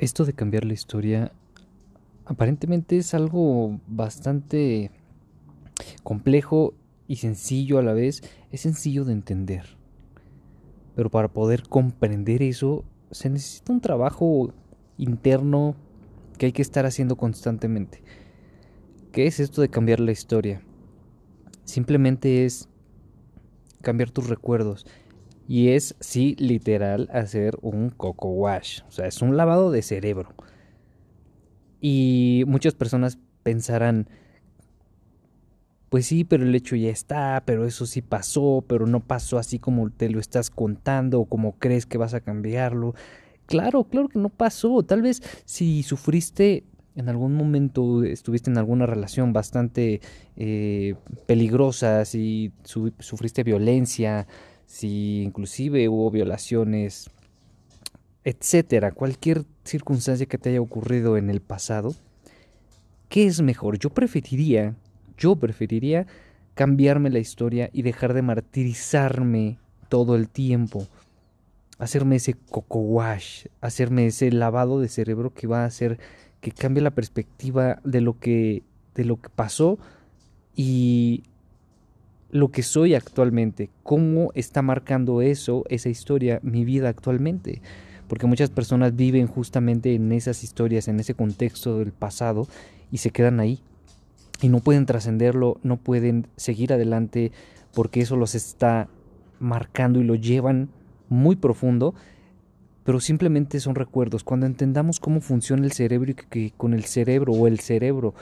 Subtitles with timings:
[0.00, 1.32] esto de cambiar la historia
[2.24, 4.90] aparentemente es algo bastante
[6.02, 6.74] complejo
[7.06, 8.22] y sencillo a la vez.
[8.50, 9.76] Es sencillo de entender.
[10.94, 14.54] Pero para poder comprender eso se necesita un trabajo
[14.96, 15.74] interno
[16.38, 18.02] que hay que estar haciendo constantemente.
[19.12, 20.62] ¿Qué es esto de cambiar la historia?
[21.64, 22.68] Simplemente es
[23.82, 24.86] cambiar tus recuerdos.
[25.50, 28.82] Y es, sí, literal, hacer un coco wash.
[28.86, 30.32] O sea, es un lavado de cerebro.
[31.80, 34.08] Y muchas personas pensarán,
[35.88, 39.58] pues sí, pero el hecho ya está, pero eso sí pasó, pero no pasó así
[39.58, 42.94] como te lo estás contando o como crees que vas a cambiarlo.
[43.46, 44.84] Claro, claro que no pasó.
[44.84, 46.62] Tal vez si sufriste
[46.94, 50.00] en algún momento, estuviste en alguna relación bastante
[50.36, 50.94] eh,
[51.26, 54.28] peligrosa, si sufriste violencia,
[54.70, 57.10] si inclusive hubo violaciones,
[58.22, 61.92] etcétera, cualquier circunstancia que te haya ocurrido en el pasado,
[63.08, 63.80] ¿qué es mejor?
[63.80, 64.76] Yo preferiría,
[65.18, 66.06] yo preferiría
[66.54, 70.86] cambiarme la historia y dejar de martirizarme todo el tiempo.
[71.78, 75.98] Hacerme ese coco wash, hacerme ese lavado de cerebro que va a hacer
[76.40, 78.62] que cambie la perspectiva de lo que
[78.94, 79.80] de lo que pasó
[80.54, 81.24] y
[82.30, 87.60] lo que soy actualmente, cómo está marcando eso, esa historia, mi vida actualmente.
[88.06, 92.46] Porque muchas personas viven justamente en esas historias, en ese contexto del pasado
[92.92, 93.58] y se quedan ahí.
[94.40, 97.32] Y no pueden trascenderlo, no pueden seguir adelante
[97.74, 98.86] porque eso los está
[99.40, 100.68] marcando y lo llevan
[101.08, 101.92] muy profundo,
[102.84, 104.22] pero simplemente son recuerdos.
[104.22, 108.14] Cuando entendamos cómo funciona el cerebro y que, con el cerebro o el cerebro,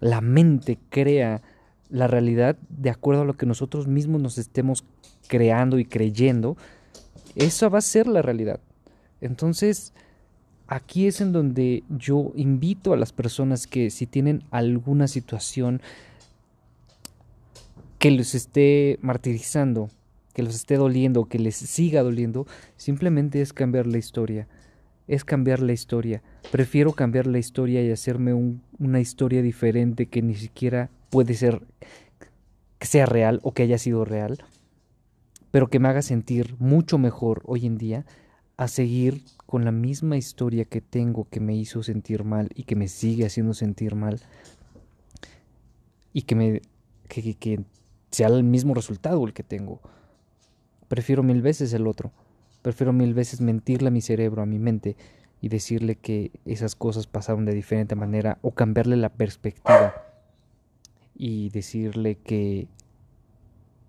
[0.00, 1.40] la mente crea
[1.90, 4.84] la realidad de acuerdo a lo que nosotros mismos nos estemos
[5.26, 6.56] creando y creyendo,
[7.34, 8.60] esa va a ser la realidad.
[9.20, 9.92] Entonces,
[10.66, 15.80] aquí es en donde yo invito a las personas que si tienen alguna situación
[17.98, 19.90] que los esté martirizando,
[20.34, 22.46] que los esté doliendo, que les siga doliendo,
[22.76, 24.46] simplemente es cambiar la historia.
[25.08, 26.22] Es cambiar la historia.
[26.52, 28.34] Prefiero cambiar la historia y hacerme
[28.78, 31.62] una historia diferente que ni siquiera puede ser
[32.78, 34.38] que sea real o que haya sido real,
[35.50, 38.06] pero que me haga sentir mucho mejor hoy en día
[38.56, 42.76] a seguir con la misma historia que tengo que me hizo sentir mal y que
[42.76, 44.20] me sigue haciendo sentir mal
[46.12, 46.60] y que me
[47.08, 47.60] que, que
[48.10, 49.80] sea el mismo resultado el que tengo.
[50.88, 52.12] Prefiero mil veces el otro.
[52.62, 54.96] Prefiero mil veces mentirle a mi cerebro, a mi mente
[55.40, 59.94] y decirle que esas cosas pasaron de diferente manera o cambiarle la perspectiva
[61.14, 62.68] y decirle que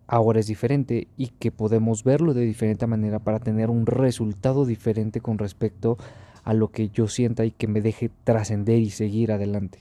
[0.07, 5.21] ahora es diferente y que podemos verlo de diferente manera para tener un resultado diferente
[5.21, 5.97] con respecto
[6.43, 9.79] a lo que yo sienta y que me deje trascender y seguir adelante.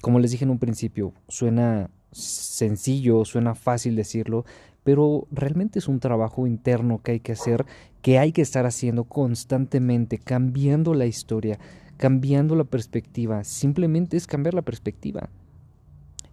[0.00, 4.44] Como les dije en un principio, suena sencillo, suena fácil decirlo,
[4.88, 7.66] pero realmente es un trabajo interno que hay que hacer,
[8.00, 11.58] que hay que estar haciendo constantemente, cambiando la historia,
[11.98, 13.44] cambiando la perspectiva.
[13.44, 15.28] Simplemente es cambiar la perspectiva.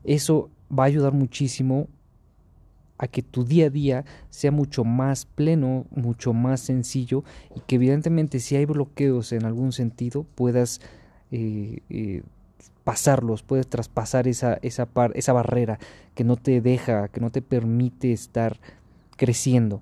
[0.06, 1.90] Eso va a ayudar muchísimo
[2.98, 7.26] a que tu día a día sea mucho más pleno, mucho más sencillo
[7.58, 10.80] y que evidentemente si hay bloqueos en algún sentido puedas
[11.30, 12.24] eh, eh,
[12.84, 15.80] pasarlos, puedes traspasar esa, esa, esa barrera
[16.14, 18.60] que no te deja, que no te permite estar
[19.18, 19.82] creciendo.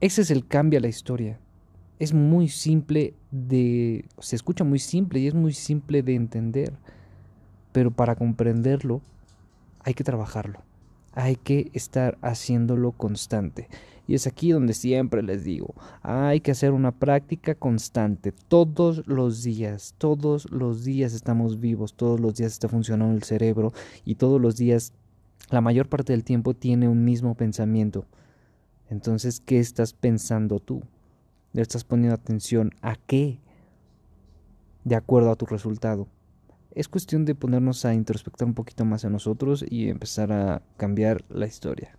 [0.00, 1.38] Ese es el cambio a la historia.
[1.98, 4.04] Es muy simple de...
[4.18, 6.72] se escucha muy simple y es muy simple de entender
[7.72, 9.00] pero para comprenderlo
[9.82, 10.60] hay que trabajarlo,
[11.12, 13.68] hay que estar haciéndolo constante.
[14.06, 19.42] Y es aquí donde siempre les digo, hay que hacer una práctica constante, todos los
[19.42, 23.72] días, todos los días estamos vivos, todos los días está funcionando el cerebro
[24.04, 24.92] y todos los días,
[25.50, 28.06] la mayor parte del tiempo tiene un mismo pensamiento.
[28.90, 30.82] Entonces, ¿qué estás pensando tú?
[31.52, 33.38] ¿Le estás poniendo atención a qué?
[34.84, 36.08] De acuerdo a tu resultado
[36.74, 41.24] es cuestión de ponernos a introspectar un poquito más a nosotros y empezar a cambiar
[41.28, 41.98] la historia.